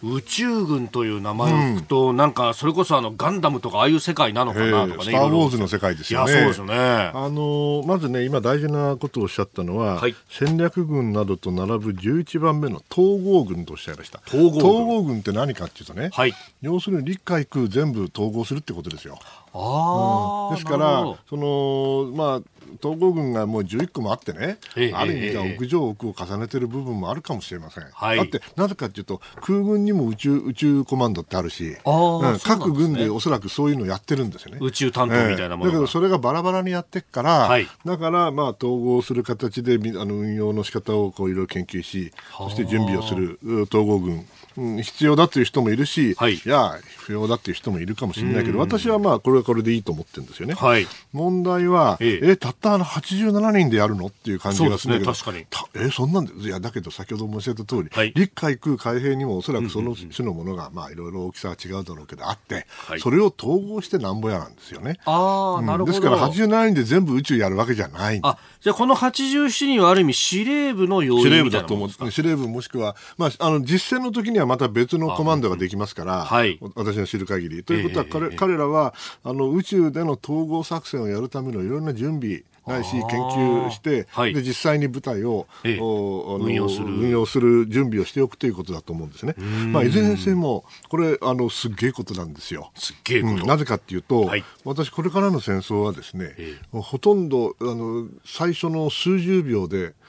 [0.02, 6.32] 宇宙軍という名前を聞くと、なんかそれこそあのガンダムとかああいう世界なのかえなとかね、ースター・ウォーズの世界ですよね。
[6.32, 6.74] そうですよね。
[6.74, 10.14] あのまずね、今大事なことをおっしゃったのは、はい。
[10.30, 14.22] 戦略軍などと並ぶ11番目の統合軍とおっしゃいました。
[14.26, 15.06] 統合軍。
[15.10, 16.32] 軍って何かっていうとね、はい。
[16.62, 19.18] 要するに陸海空全部統合するってことですよ。
[19.52, 27.84] ああ、ですから、そのまあ、統合軍がもう11個もあってね、ええある意味ではええ屋上奥を重ねてる部分もあるかもしれません。
[27.92, 28.18] はい。
[28.18, 32.38] だって、なぜかというと、空軍にも宇宙宇宙コマンドってあるし、うんね。
[32.42, 34.58] 各軍でおそらくそういうのやってるんですよね。
[34.60, 37.66] 宇宙担当みたいなものが、ええだけどそれがバラバラにやってっから、はい。
[37.84, 46.34] だからまあ統合する形でみあの運用の仕方をこういろいろ研究しそして準備をするう統合軍、うん、必要だという人もいるし、はい。
[46.34, 50.54] いや不要だという人もいるかもしれないけど私はまあこれはこれでいいと思ってるんですよね。
[50.54, 50.86] はい。
[51.12, 52.30] 問題は、ええ。
[52.30, 58.12] えたったあの87人でやるのっていう感じがするんだけど、ねたえそんなんでいやだけど先ほど申し上げた通り、はい。
[58.14, 63.00] 陸海空海兵にもおそらくその種のものが、まあいろいろ大きさは違うだろうけどあって、はい。
[63.00, 64.98] それを統合してなんぼやなんですよね。
[65.04, 65.92] ああ、なるほど。
[65.92, 71.98] ですから87人で全部宇宙やるわけじゃないあ、じゃあこの87人はある意味司令部の要司令部だと思うんです。
[71.98, 72.10] か。
[72.10, 76.58] 司令部もしくは、まあ、あの実戦の時にはまた別のコマンドができますから、はい。
[76.60, 77.64] お私の知る限り。
[77.64, 78.36] ということは彼,、ええ。
[78.36, 78.94] 彼らは
[79.24, 84.34] あの宇宙での統合作戦をやるためのいろんな準備ないし研究して、はい。
[84.34, 85.78] で実際に部隊を、ええ。
[85.78, 86.86] 運用する。
[86.86, 89.34] 運用する準備をしておくということだと思うんですね。
[89.72, 92.70] まあ、いずれにせよこれあのすっげえことなんですよ。
[92.74, 93.34] すっげえこと。
[93.34, 93.46] うん。
[93.46, 94.44] なぜかっていうと、はい。
[94.64, 99.99] 私これからの戦争はですね、えほとんどあの最初の数十秒でお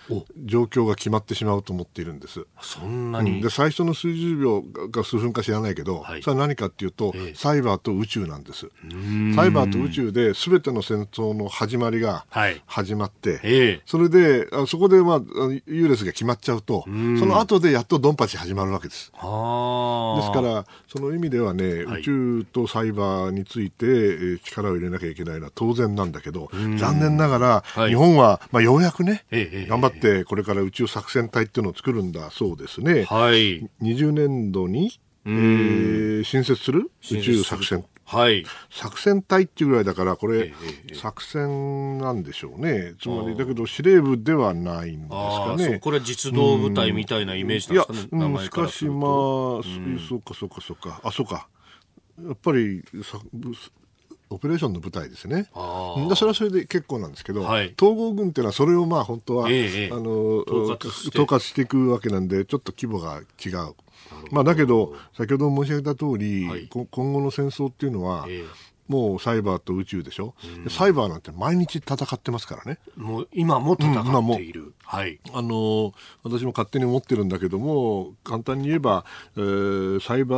[0.46, 2.46] 状況が決まってしまうと思っているんです。
[2.62, 3.26] そんなうん。
[3.26, 3.42] に。
[3.42, 4.62] で最初の数十秒
[4.92, 6.24] が数分か知らないけど、はい。
[6.24, 7.36] それは何かっていうと、ええ。
[7.36, 8.70] サイバーと宇宙なんです。
[9.36, 12.62] サイバーと宇宙で全ての戦争の始まりがはい。
[12.66, 13.82] 始まって、ええ。
[13.86, 15.22] それであそこで、まあ、
[15.66, 19.12] 優劣が決まっちゃうと、その後でやっとドンパチ始まるわけです。
[19.12, 22.02] ですから、その意味ではね、はい。
[22.02, 27.90] 宇宙とサイバーについて、えー力を入れなきゃいけないのは当然なんだけど、残念ながら、はい。
[27.90, 29.91] 日本は、まあ、ようやくね、頑張って
[30.26, 33.04] これから宇宙作戦隊っていうのを作るんだそうですね。
[33.04, 33.70] はい。
[33.82, 36.92] 20年度に、えー新設する？
[37.12, 37.86] 宇宙作戦。
[38.06, 38.46] はい。
[38.70, 40.54] 作戦隊っていうぐらいだから、これ、
[40.94, 42.96] 作戦なんでしょうね。
[43.02, 45.80] つまり、だけど司令部ではないんですかね。
[45.80, 49.02] これ実動部隊みたいなイメージいやなんですかね。、うん、名前しかしまあ、
[50.02, 51.48] そそうかそうかそうかあそうか
[52.22, 52.84] やっぱり
[54.34, 55.50] オペレーションの部隊ですね。
[55.54, 57.74] それはそれで結構なんですけど、はい。
[57.80, 59.90] 統合軍っていうのはそれをまあ本当は、ええええ。
[59.92, 61.62] あの統括して。
[61.62, 63.76] いくわけなんでちょっと規模が違う。
[64.32, 66.68] まあ、だけど先ほど申し上げた通り、はい。
[66.68, 68.46] こ今後の戦争っていうのは、え
[68.92, 72.78] もうサイバーと宇宙でしょ、でサイバーなんて毎日戦ってますからね。
[72.98, 74.74] えもう今も戦っている。
[74.84, 75.20] はい。
[75.34, 79.06] あの私も勝手に思ってるんだけども簡単に言えば、
[79.38, 80.36] えーサイバ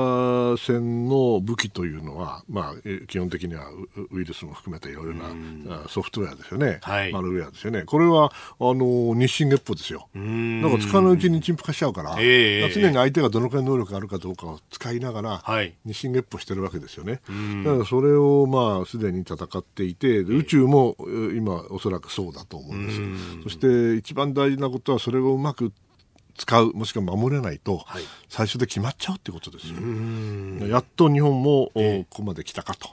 [0.53, 7.11] ー戦の武器というのは、まあ、えー基本的にはウウイルスも含めたいろいろなあソフトウェアですよね、はい。
[7.11, 7.83] マルウェアですよね。
[7.83, 10.07] これはあの日進月歩ですよ。
[10.19, 10.61] ん。
[10.61, 15.73] だから使わないうちに陳腐化しちゃうから、ええ常に相手がどのくらい能力があるかどうかを使いながら、はい。
[15.85, 17.21] 日進月歩してるわけですよね。
[17.63, 23.43] だからそれをまあすでに戦っていて、で宇宙もえー今おそらくそうだと思うんです。
[23.43, 25.71] そして一番大事なことはそれをうまく
[26.35, 28.03] 使うもしくは守れないと、はい。
[28.27, 30.67] 最初で決まっちゃうってことですよ。
[30.67, 32.89] やっと日本も、おここまで来たかと。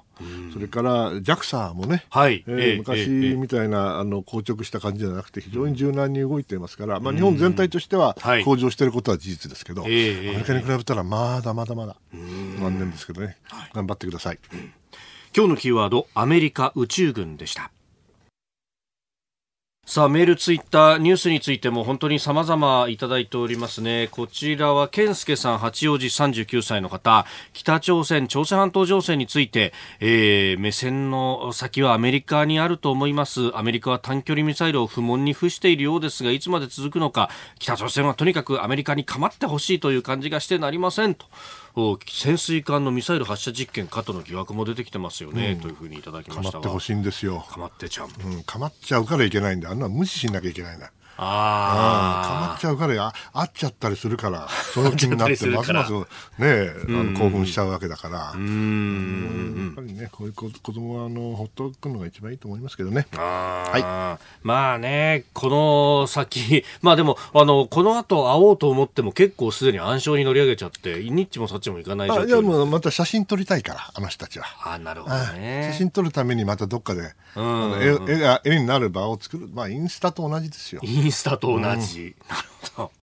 [0.53, 2.45] それから JAXA もね、はい。
[2.47, 8.45] えーええ昔ええみたいなあの硬直した感じじゃなくて非常に柔軟に動いていますから、まあ、日本全体としてははい。
[8.45, 13.39] 向上していることは事実ですけど、ええアメリカに比べたらまだまだまだ残念ですけどね、
[13.73, 14.39] 頑張ってください。
[15.33, 17.71] 今日のキーワード、アメリカ宇宙軍でした。
[19.87, 24.09] さあ、メール、ツイッター、ニュースについても本当に様々いただいておりますね。
[24.11, 33.57] こちらは、健介さん、八王子39歳の方、北朝鮮、朝鮮半島情勢について、えー、目線の先はアメリカにあると思います。
[33.57, 41.27] アメリカは短距離ミサイルを不問に付しているようですが、いつまで続くのか、北朝鮮はとにかくアメリカに構ってほしいという感じがしてなりませんと。
[41.77, 47.45] お潜水艦のミサイル発射実験かとの疑惑も出てきてますよね、というふうにいただきましたが構ってほしいんですよ。
[47.49, 49.71] かまってちゃんうん、構っちゃうからいけないんだ。
[49.71, 50.93] あんなの無視しなきゃいけないんだ。
[51.17, 58.33] あ構っちゃうからあ会っちゃったりするから その気になってますますねあの興奮しちゃうわけだから。
[58.35, 59.65] うーん。
[59.67, 63.07] やっぱりねこういう子子供はあのほっとくのが一番いいと思いますけどね。
[63.17, 64.19] あー。
[64.43, 72.23] まあね、この先、 まあでも、あの、この後会おうと思っても結構すでに暗証に乗り上げちゃって、ニッチもサッチもいかない状況。
[72.23, 74.47] あいやもうまた写真撮りたいからあの人たちは。
[74.65, 75.69] あなるほどあね。
[75.73, 78.07] 写真撮るためにまたどっかで、うん
[78.45, 80.81] 絵絵になる場を作る、まあ、インスタと同じですよ。
[80.83, 82.17] イ ンスタと同じ。
[82.29, 82.43] なる
[82.77, 83.01] ほど。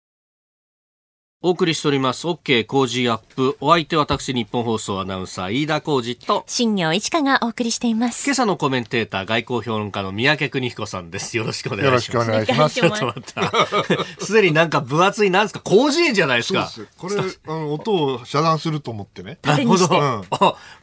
[1.46, 2.26] お送りしております。
[2.26, 3.56] OK 工事アップ。
[3.62, 6.44] お相手私日本放送アナウンサー飯田浩二と。
[6.48, 8.26] 新業一華がお送りしています。
[8.26, 11.38] 今朝のコメンテーター外交評論家の三宅邦彦さんです。
[11.38, 12.16] よろしくお願いします。
[12.16, 12.80] よろしくお願いします。
[12.80, 14.26] お願いしちょっと待った。
[14.26, 16.68] すでになんか分厚いなんですか工事園じゃないですか。
[16.98, 19.38] これ、あの、音を遮断すると思ってね。
[19.44, 19.88] なるほど、う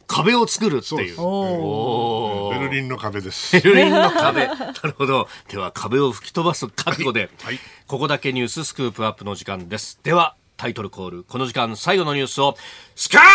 [0.07, 3.59] 壁を作るっていうおーベルリンの壁です。
[3.61, 4.47] ベルリンの壁。
[4.47, 5.27] なるほど。
[5.49, 9.99] では壁を吹き飛ばす覚悟で、はいここだけニューススクープアップの時間です。
[10.03, 11.23] では、タイトルコール。
[11.25, 12.55] この時間最後のニュースを、
[12.95, 13.27] スカープ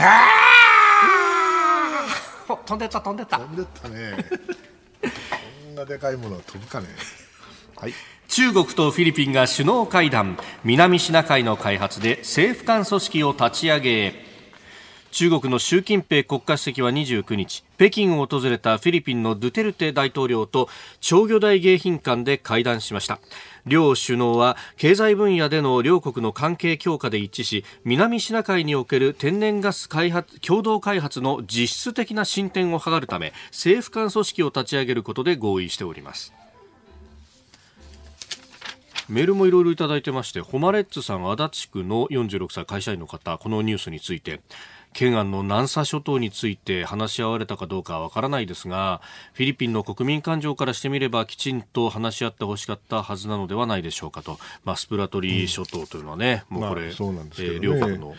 [0.00, 3.52] あーお飛んでった飛んでった飛。
[3.52, 4.16] んでったね。
[5.02, 5.08] こ
[5.72, 6.86] んなでかいものは飛ぶかね。
[7.76, 7.92] はい。
[8.28, 10.36] 中国とフィリピンが首脳会談。
[10.64, 14.34] 南シナ海の開発で政府間組織を立ち上げ。
[15.14, 20.68] 中国の習近平国家主席は29日北京を訪れたフィリピンのドゥテルテ大統領と
[21.00, 23.20] 長魚大迎賓館で会談しました。
[23.64, 36.32] 両首脳は経済分野での両国の関係強化で一致し南シナ海における天然ガス開発共同開発の実質的な進展を図るため政府間組織を立ち上げることで合意しております。
[39.08, 44.40] メールもいろいろいただいてまして、ホマレッツさん、足立区の46歳会社員の方、このニュースについて、
[44.94, 49.00] 懸案の南沙諸島について話し合われたかどうかはわからないですが、
[49.34, 54.38] フィリピンの国民感情からしてみればきちんと話し合ってほしかったはずなのではないでしょうかと。
[54.64, 58.14] まあ、スプラトリ諸島というのはね、もうこれ、まあねえー両国の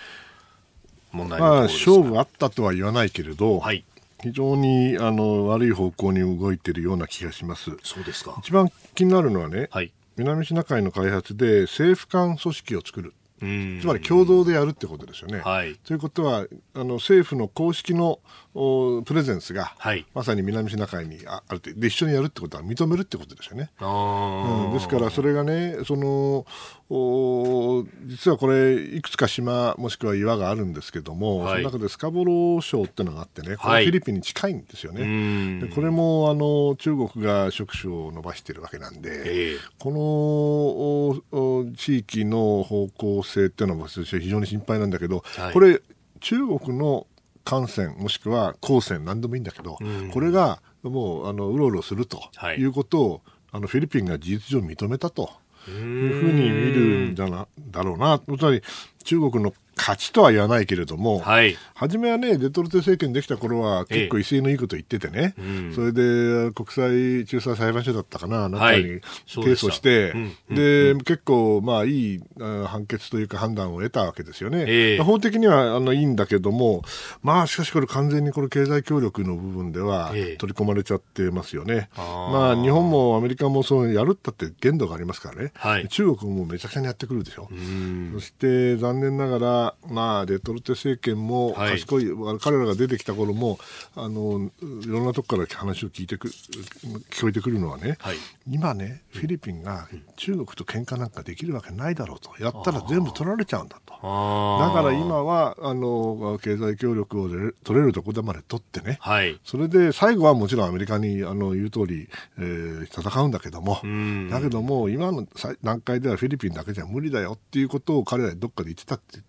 [1.14, 3.86] 問題のまあ、勝負あったとは言わないけれど、はい。
[4.22, 7.72] 非常にあの悪い方向に動いているような気がします。
[7.84, 8.36] そうですか。
[8.40, 9.92] 一番気になるのはね、はい。
[10.18, 13.14] 南シナ海の開発で政府間組織を作る。
[13.42, 15.40] うんつまり共同でやるってことですよね。
[15.40, 18.20] はいということはあの政府の公式のお
[18.56, 20.06] プレゼンスが、はい。
[20.14, 23.70] まさに南シナ海にああるってで一緒にやるってことは認めるってことですよね。
[23.82, 26.46] うん、ですからそれがねその
[26.90, 31.64] お実はこれいくつか島もしくは岩があるんですけども、はい。
[31.64, 35.02] その中でスカボロー礁っていうのがあってねこれははいフィリピンに近いんですよね。
[35.02, 35.60] うん。
[35.60, 39.58] でこれもあの中国が触手を伸ばしてるわけなんで、ええ。
[39.80, 45.54] このおお地域の方向性っていうのは非常に心配なんだけど、はい。
[45.54, 45.82] これ
[46.22, 47.06] 中国の
[47.46, 50.12] 艦船もしくは航船何でもいいんだけど、うん。
[50.12, 52.58] これがもうあのうろうろするとはい。
[52.58, 53.22] いうことを、
[53.52, 55.30] あのフィリピンが事実上認めたと
[55.70, 56.82] いうふうに見る
[57.12, 58.20] んだなだろうな。
[58.20, 58.62] つまり
[59.04, 61.58] 中国の勝ちとは言わないけれども、はい。
[61.74, 65.74] 初めはね、デトルテ政権できた頃は結構威勢のいいこと言っててね、うん。
[65.76, 70.12] それで国際仲裁裁判所だったかな、なんかはいにケそうでして、
[70.50, 74.66] うんで、結構まあいいあ判決というか判断を得たわけですよね。
[74.68, 75.00] ええ。
[75.00, 76.84] 法的にはあのいいんだけども、
[77.22, 80.38] まあしかしこれ完全にこれ経済協力の部分ではええ。
[80.38, 81.90] 取り込まれちゃってますよね。
[81.98, 85.52] まあ日本もアメリカもそうやるったって限度がありますからね。
[85.56, 85.88] はい。
[85.90, 87.50] 中国もめちゃくちゃにやってくるでしょ。
[87.52, 88.12] うん。
[88.14, 91.72] そして残念ながら、まあ、デトルテ政権もはい。
[91.80, 92.06] 賢い、
[92.40, 93.60] 彼らが出てきた頃も
[93.96, 94.52] あの
[94.84, 98.18] いろんなとこから話を聞いてく聞こえてくるのはね、はい。
[98.50, 99.88] 今ね、フィリピンが
[100.18, 103.94] 中国と喧嘩なんかできるわけないだろうと、やったら全部取られちゃうんだと。
[103.94, 109.40] だから今はあの経済協力をれ取れるところまで取ってね、はい。
[109.44, 114.30] それで最後はもちろんアメリカにあの言う通り、えー戦うんだけども、うん。
[114.30, 119.20] だけども今のさ段階ではフィリピンだけじゃ無理だよっていうことを彼らどっかで言ってたって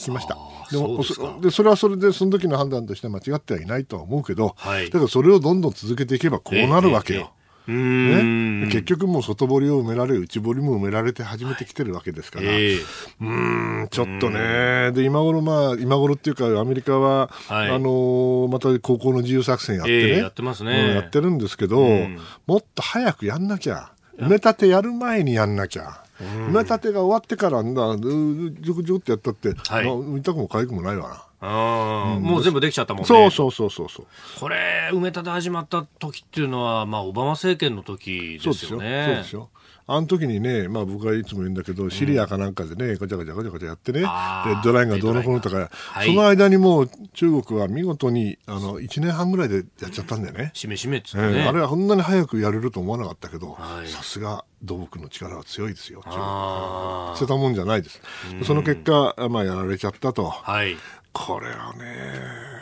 [0.00, 0.36] 聞きました。
[0.70, 4.86] でもそうでそれはそれでその時の判断として間違ってはいないとは思うけど、はい。
[4.88, 7.32] だからそれをどんどん続けていけばこうなるわけよ。
[7.68, 12.76] ええね、結局もう外堀を埋められ内堀も埋められて始めてきてるわけですから、ええ。
[12.76, 17.68] うーんちょっとね、で今頃まあ今頃っていうかアメリカは、はい。
[17.68, 20.72] あのーまた高校の自由作戦やってね、ええやってますね。
[20.72, 22.18] うんやってるんですけど、うん。
[22.46, 23.92] もっと早くやんなきゃ。
[24.18, 26.02] 埋め立てやる前にやんなきゃ。
[26.20, 33.08] 埋め立てが終わってからんだ、うージュクジュクってやったって、はいまあ見たくも痒くもないわあーもう全部できちゃったもんな。
[33.08, 33.08] ね。
[33.08, 34.06] そうそうそうそうそう。
[34.38, 38.78] これ、埋め立て始まった時っていうのは、まあ、オバマ政権の時そうですよ。
[38.78, 39.04] ですよね。
[39.06, 39.48] そうですよ。
[39.92, 50.52] あの時にね、まあ僕はいつも言うんだけど、シリアかなんかでね、ガチャガチャガチャガチャやってね、レッドラインがどうのこうのとか、はいその間にもう中国は見事に、あの、1年半ぐらいでやっちゃったんだよね。
[50.54, 51.42] しめしめっつってええね。
[51.42, 56.02] あれはこんなに早くやれると思わなかったけど、はいさすが土木の力は強いですよ。
[56.04, 58.00] 捨てたもんじゃないです。
[58.44, 60.28] その結果、まあやられちゃったと。
[60.28, 60.52] あ。
[60.52, 60.76] はい。
[61.12, 61.84] これはね、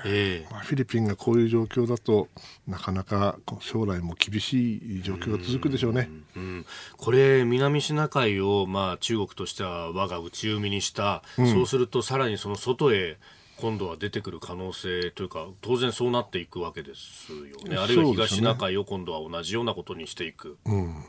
[0.07, 0.49] ええ。
[0.51, 2.29] まあ、フィリピンがこういう状況だと
[2.67, 6.09] なかなか将来も厳しい状況が続くでしょうね。
[6.37, 13.19] うん、これ、南シナ海を、まあ、中国としては我が内海にした、そうするとさらにその外へ
[13.59, 17.77] 今度は出てくる可能性というか当然そうなっていくわけですよね。
[17.77, 21.05] あるいは東シナ海を今度は同じようなことにしていく、うん、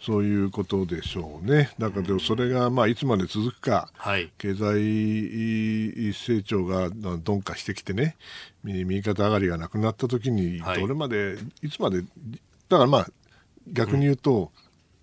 [0.00, 1.70] そういうことでしょうね。
[1.78, 8.16] だからそれがまあいつまで続くか、はい、経済成長が鈍化してきてね、
[8.62, 13.06] 右肩上がりがなくなった時に、どれまで、はい、いつまで、だからまあ
[13.66, 14.52] 逆に言うと、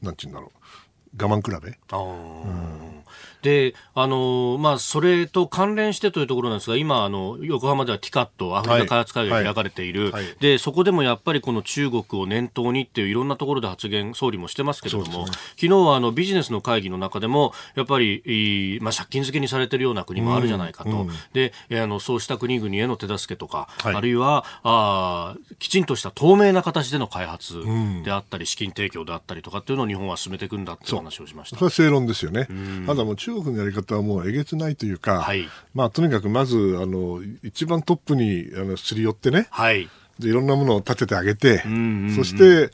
[0.01, 1.77] うん、なんて言うんだろう、我慢比べ？
[1.91, 2.13] あう
[2.51, 3.03] ん
[3.45, 10.23] で、あのまあ、それと関連してというところなんですが、今、あの、横浜ではティカット、アフリカ開発会議が開かれている、はい。
[10.25, 20.89] はい、で、そこでもやっぱりこの中国を念頭にっていういろんなところで発言、総理もしてますけれども、ね、昨日はあのビジネスの会議の中でも、やっぱり、まあ、借金付けにされてるような国もあるじゃないかと。
[20.89, 27.61] うん、で、あの、そうした国々への手助けとか、はい、あるいは、あきちんとした透明な形での開発
[28.03, 31.57] であったり、資金提供であったりとかっていうのを日本は進めていくんだっていう話をしました。
[31.57, 32.47] それは正論ですよね。
[32.87, 42.71] ただもう中国のやり方はもうえげつないというか、はい、まあ、とにかくまずあの一番トップにあのすり寄ってね、はい、でいろんなものを立ててあげて、うんうんうん、そして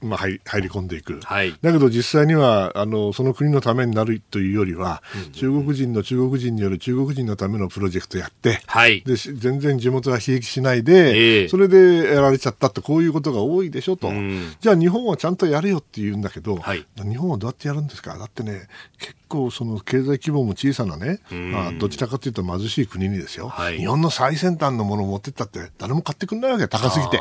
[0.00, 5.22] まあ、入り入り込んでいく、はい、だけど実際にはあのその国のためになるというよりは、うん。
[5.22, 18.16] うん、中国人の中国人による中国人のためのプロジェクトやって、はい、で全然地元は悲劇しないで、えー、それでやられちゃったってこういうことが多いでしょと、うん、じゃあ日本はちゃんとやれよって言うんだけど、はい、日本はどうやってやるんですか？
[18.18, 18.68] だってね
[18.98, 27.20] 結構その経済規模も小さなね、うん、まあ、どちらかというと貧しい国にですよ、はい、日本の最先端のものを持ってったって誰も買ってくれないわけ高すぎて。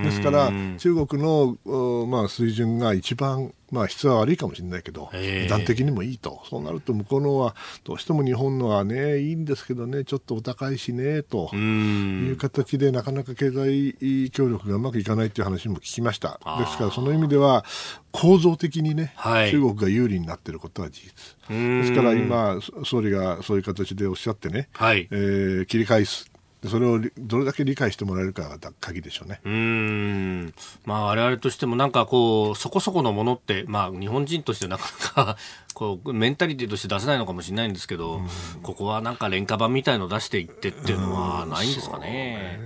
[0.00, 16.40] ですから中国の、まあ、水準が一番まあ、質は悪いかもしれないけど、値段的にもいいと、そうなると向こうのは、どうしても日本のはね、いいんですけどね、ちょっとお高いしね、という形で、なかなか経済協力がうまくいかないという話も聞きました。
[16.58, 17.64] ですから、その意味では、
[18.10, 21.12] 構造的にね、はい、中国が有利になっていることは事実。
[21.48, 26.29] ですから今、総理がそういう形でおっしゃってね、はい、えー、切り返す
[26.68, 29.40] それをどれだけ理解してもらえるかが鍵でしょうね。
[29.44, 30.54] うん。
[30.84, 34.84] まあ、我々としてもなんかこう、そこそこのものって、まあ、日本人としてなか
[35.16, 35.36] なか
[35.72, 38.20] こう、メンタリティとして出せないのかもしれないんですけど、
[38.62, 42.60] ここはなんか廉価版みたいの出していってっていうのはないんですかね。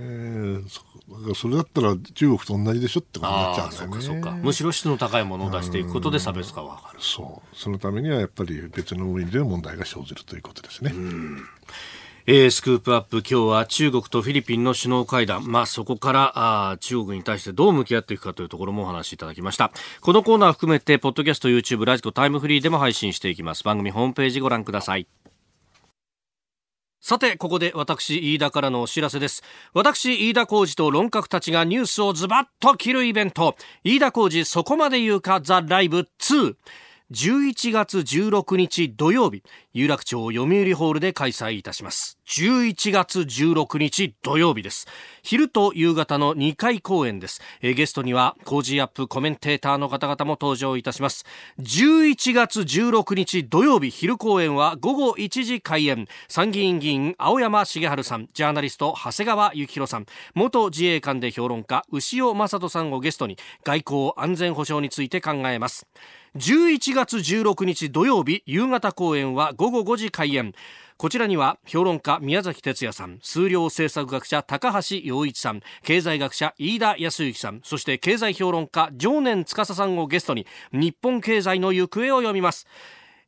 [0.67, 0.81] そ
[1.35, 4.01] それだったら中国と同じでしょってことになっちゃうんだよね。
[4.01, 6.99] そうかむしろ質の高いものを出していくことで差別化はかる。
[6.99, 7.55] そう。
[7.55, 10.93] そのためにはやっぱり別の意味で問題が生じるということですね。
[12.27, 16.31] えー、スクープアップ今日は中国とフィリピンの首脳会談、まあ、そこから
[16.71, 19.71] あ中国に対してどう向き合っていくかというところもお話しいただきました。
[20.01, 23.63] このコーナー含めてポッドキャスト YouTube ラジコタイムフリーでも配信していきます。
[23.63, 25.05] 番組ホームページご覧ください。
[26.99, 29.43] さて、ここで私、飯田からのお知らせです。
[29.75, 35.41] 私、飯田浩司と論客たちがニュースをズバッと切るイベント、飯田浩司そこまで言うか？
[35.41, 36.55] ザ・ライブ2。
[37.11, 39.43] 11月16日土曜日、
[39.73, 42.17] 有楽町読売ホールで開催いたします。
[42.27, 44.87] 11月16日土曜日です。
[45.21, 47.41] 昼と夕方の2回公演です。
[47.61, 51.25] えゲストには、 Cozy up コメンテーターの方々も登場いたします。
[51.59, 56.07] 11月16日土曜日昼公演は午後1時開演。
[56.27, 65.85] 参議院議員青山繁晴さん、ジャーナリスト長谷川幸洋さん、元自衛官で評論家牛尾正人さんをゲストに外交安全保障について考えます。
[66.35, 70.53] 11月16日土曜日夕方公演は午後5時開演
[70.97, 82.67] こちらには評論家宮崎哲也さん、数量政策学者高橋洋一さん、経済学者飯田康之さん、そして経済評論家常年司さんをゲストに日本経済の行方を読みます。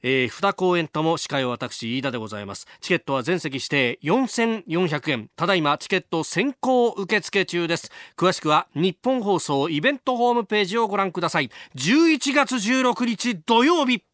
[0.03, 2.67] えー、2公演とも司会は私飯田でございます。
[2.81, 5.29] チケットは全席指定4400円。
[5.35, 7.91] ただいまチケット先行受付中です。
[8.15, 11.49] 詳しくは日本放送イベントホームページをご覧ください。
[11.75, 14.06] 11月16日土曜日。